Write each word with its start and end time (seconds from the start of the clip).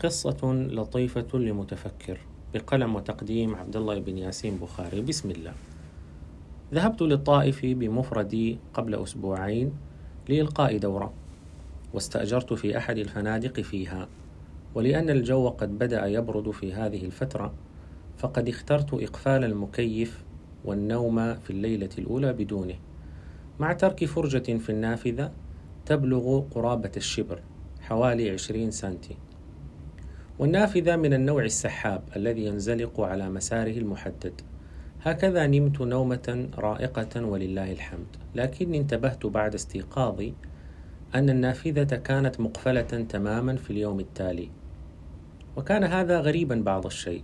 قصة 0.00 0.52
لطيفة 0.52 1.38
لمتفكر 1.38 2.18
بقلم 2.54 2.94
وتقديم 2.96 3.54
عبد 3.54 3.76
الله 3.76 3.98
بن 3.98 4.18
ياسين 4.18 4.56
بخاري. 4.56 5.00
بسم 5.00 5.30
الله. 5.30 5.52
ذهبت 6.74 7.02
للطائف 7.02 7.66
بمفردي 7.66 8.58
قبل 8.74 8.94
أسبوعين 8.94 9.72
لإلقاء 10.28 10.78
دورة 10.78 11.12
واستأجرت 11.94 12.52
في 12.52 12.78
أحد 12.78 12.98
الفنادق 12.98 13.60
فيها. 13.60 14.08
ولأن 14.74 15.10
الجو 15.10 15.48
قد 15.48 15.78
بدأ 15.78 16.06
يبرد 16.06 16.50
في 16.50 16.72
هذه 16.72 17.04
الفترة 17.04 17.52
فقد 18.18 18.48
اخترت 18.48 18.94
إقفال 18.94 19.44
المكيف 19.44 20.24
والنوم 20.64 21.34
في 21.34 21.50
الليلة 21.50 21.90
الأولى 21.98 22.32
بدونه. 22.32 22.76
مع 23.58 23.72
ترك 23.72 24.04
فرجة 24.04 24.58
في 24.58 24.70
النافذة 24.70 25.32
تبلغ 25.86 26.40
قرابة 26.40 26.92
الشبر 26.96 27.40
حوالي 27.80 28.30
عشرين 28.30 28.70
سنتي. 28.70 29.16
والنافذة 30.40 30.96
من 30.96 31.12
النوع 31.14 31.44
السحاب 31.44 32.02
الذي 32.16 32.44
ينزلق 32.44 33.00
على 33.00 33.30
مساره 33.30 33.78
المحدد. 33.78 34.40
هكذا 35.02 35.46
نمت 35.46 35.80
نومة 35.80 36.48
رائقة 36.58 37.24
ولله 37.24 37.72
الحمد. 37.72 38.16
لكني 38.34 38.78
انتبهت 38.78 39.26
بعد 39.26 39.54
استيقاظي 39.54 40.34
أن 41.14 41.30
النافذة 41.30 41.96
كانت 41.96 42.40
مقفلة 42.40 42.80
تماما 42.82 43.56
في 43.56 43.70
اليوم 43.70 44.00
التالي. 44.00 44.50
وكان 45.56 45.84
هذا 45.84 46.20
غريبا 46.20 46.54
بعض 46.54 46.86
الشيء. 46.86 47.22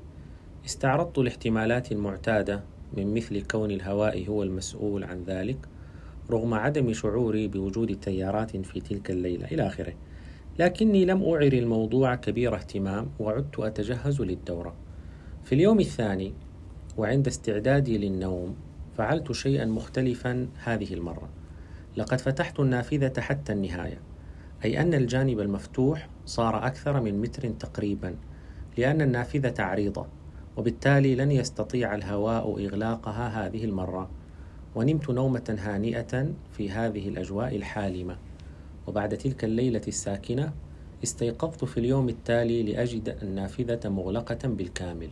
استعرضت 0.67 1.19
الاحتمالات 1.19 1.93
المعتادة 1.93 2.63
من 2.97 3.15
مثل 3.15 3.43
كون 3.43 3.71
الهواء 3.71 4.27
هو 4.29 4.43
المسؤول 4.43 5.05
عن 5.05 5.25
ذلك 5.25 5.59
رغم 6.31 6.55
عدم 6.55 6.93
شعوري 6.93 7.49
بوجود 7.49 8.01
تيارات 8.01 8.57
في 8.57 8.81
تلك 8.81 9.11
الليلة 9.11 9.47
إلى 9.47 9.67
آخره. 9.67 9.95
لكني 10.59 11.05
لم 11.05 11.23
أعر 11.23 11.43
الموضوع 11.43 12.15
كبير 12.15 12.55
اهتمام 12.55 13.09
وعدت 13.19 13.59
أتجهز 13.59 14.21
للدورة. 14.21 14.75
في 15.45 15.55
اليوم 15.55 15.81
الثاني 15.81 16.35
وعند 16.97 17.27
استعدادي 17.27 17.99
للنوم 17.99 18.57
فعلت 18.97 19.33
شيئا 19.33 19.65
مختلفا 19.65 20.49
هذه 20.65 20.95
المرة. 20.95 21.29
لقد 21.97 22.21
فتحت 22.21 22.61
النافذة 22.61 23.21
حتى 23.21 23.53
النهاية 23.53 24.01
أي 24.65 24.81
أن 24.81 24.95
الجانب 24.95 25.41
المفتوح 25.41 26.09
صار 26.27 26.67
أكثر 26.67 27.01
من 27.01 27.21
متر 27.21 27.49
تقريبا 27.49 28.17
لأن 28.79 29.01
النافذة 29.03 29.63
عريضة 29.63 30.07
وبالتالي 30.57 31.15
لن 31.15 31.31
يستطيع 31.31 31.95
الهواء 31.95 32.67
إغلاقها 32.67 33.47
هذه 33.47 33.65
المرة 33.65 34.11
ونمت 34.75 35.11
نومة 35.11 35.57
هانئة 35.59 36.33
في 36.53 36.71
هذه 36.71 37.09
الأجواء 37.09 37.57
الحالمة. 37.57 38.19
وبعد 38.87 39.19
تلك 39.19 39.45
الليلة 39.45 39.81
الساكنة 39.89 40.53
استيقظت 41.05 41.65
في 41.65 41.81
اليوم 41.81 42.09
التالي 42.09 42.63
لأجد 42.63 43.17
النافذة 43.23 43.89
مغلقة 43.89 44.49
بالكامل. 44.49 45.09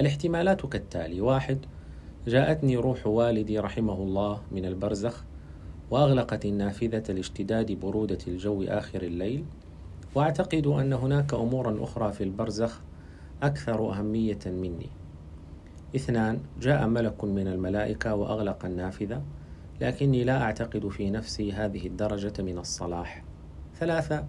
الاحتمالات 0.00 0.66
كالتالي 0.66 1.20
واحد 1.20 1.58
جاءتني 2.26 2.76
روح 2.76 3.06
والدي 3.06 3.58
رحمه 3.58 3.94
الله 3.94 4.40
من 4.52 4.64
البرزخ 4.64 5.24
وأغلقت 5.90 6.44
النافذة 6.44 7.12
لاشتداد 7.12 7.72
برودة 7.72 8.18
الجو 8.28 8.62
آخر 8.62 9.02
الليل 9.02 9.44
وأعتقد 10.14 10.66
أن 10.66 10.92
هناك 10.92 11.34
أمورا 11.34 11.84
أخرى 11.84 12.12
في 12.12 12.24
البرزخ 12.24 12.80
أكثر 13.42 13.92
أهمية 13.92 14.38
مني. 14.46 14.88
اثنان 15.96 16.40
جاء 16.60 16.86
ملك 16.86 17.24
من 17.24 17.48
الملائكة 17.48 18.14
وأغلق 18.14 18.64
النافذة 18.64 19.22
لكني 19.80 20.24
لا 20.24 20.42
أعتقد 20.42 20.88
في 20.88 21.10
نفسي 21.10 21.52
هذه 21.52 21.86
الدرجة 21.86 22.42
من 22.42 22.58
الصلاح. 22.58 23.24
ثلاثة 23.74 24.26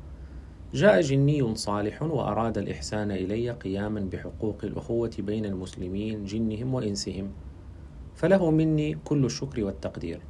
جاء 0.73 1.01
جني 1.01 1.55
صالح 1.55 2.03
وأراد 2.03 2.57
الإحسان 2.57 3.11
إلي 3.11 3.51
قياما 3.51 3.99
بحقوق 3.99 4.57
الأخوة 4.63 5.11
بين 5.19 5.45
المسلمين 5.45 6.25
جنهم 6.25 6.73
وإنسهم 6.73 7.31
فله 8.15 8.51
مني 8.51 8.97
كل 9.05 9.25
الشكر 9.25 9.63
والتقدير. 9.63 10.21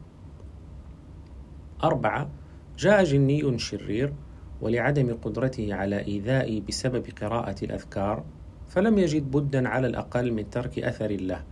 أربعة 1.83 2.29
جاء 2.77 3.03
جني 3.03 3.57
شرير 3.57 4.13
ولعدم 4.61 5.17
قدرته 5.21 5.73
على 5.73 6.07
إيذائي 6.07 6.61
بسبب 6.61 7.05
قراءة 7.21 7.65
الأذكار 7.65 8.23
فلم 8.67 8.97
يجد 8.99 9.31
بدا 9.31 9.69
على 9.69 9.88
الأقل 9.88 10.31
من 10.31 10.49
ترك 10.49 10.79
أثر 10.79 11.11
له 11.11 11.44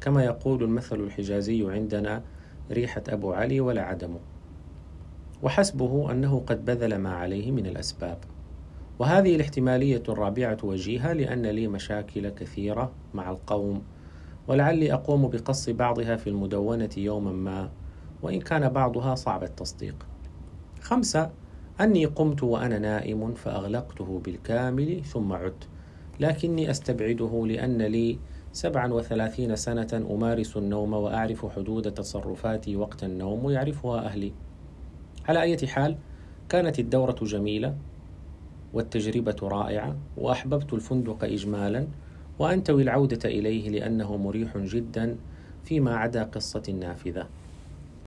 كما 0.00 0.24
يقول 0.24 0.62
المثل 0.62 1.00
الحجازي 1.00 1.70
عندنا 1.70 2.22
ريحة 2.72 3.02
أبو 3.08 3.32
علي 3.32 3.60
ولا 3.60 3.82
عدمه. 3.82 4.18
وحسبه 5.42 6.10
أنه 6.10 6.42
قد 6.46 6.64
بذل 6.64 6.96
ما 6.96 7.14
عليه 7.14 7.50
من 7.50 7.66
الأسباب. 7.66 8.18
وهذه 8.98 9.36
الاحتمالية 9.36 10.02
الرابعة 10.08 10.58
وجيهة 10.62 11.12
لأن 11.12 11.46
لي 11.46 11.68
مشاكل 11.68 12.28
كثيرة 12.28 12.92
مع 13.14 13.30
القوم 13.30 13.82
ولعلي 14.48 14.92
أقوم 14.92 15.28
بقص 15.28 15.70
بعضها 15.70 16.16
في 16.16 16.30
المدونة 16.30 16.90
يوما 16.96 17.32
ما 17.32 17.70
وإن 18.22 18.40
كان 18.40 18.68
بعضها 18.68 19.14
صعب 19.14 19.42
التصديق. 19.42 20.06
خمسة 20.80 21.30
أني 21.80 22.04
قمت 22.06 22.42
وأنا 22.42 22.78
نائم 22.78 23.34
فأغلقته 23.34 24.20
بالكامل 24.24 25.04
ثم 25.04 25.32
عدت 25.32 25.68
لكني 26.20 26.70
أستبعده 26.70 27.46
لأن 27.46 27.82
لي 27.82 28.18
سبعا 28.52 28.92
وثلاثين 28.92 29.56
سنة 29.56 30.06
أمارس 30.10 30.56
النوم 30.56 30.92
وأعرف 30.92 31.46
حدود 31.46 31.94
تصرفاتي 31.94 32.76
وقت 32.76 33.04
النوم 33.04 33.44
ويعرفها 33.44 34.06
أهلي. 34.06 34.32
على 35.28 35.42
أي 35.42 35.66
حال 35.66 35.96
كانت 36.48 36.78
الدورة 36.78 37.16
جميلة 37.22 37.74
والتجربة 38.72 39.36
رائعة 39.42 39.96
وأحببت 40.16 40.72
الفندق 40.72 41.24
إجمالا 41.24 41.86
وأنتوي 42.38 42.82
العودة 42.82 43.28
إليه 43.28 43.68
لأنه 43.68 44.16
مريح 44.16 44.58
جدا 44.58 45.16
فيما 45.64 45.96
عدا 45.96 46.22
قصة 46.22 46.62
النافذة. 46.68 47.26